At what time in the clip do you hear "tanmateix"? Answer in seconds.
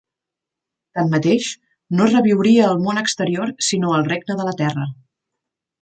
0.99-1.49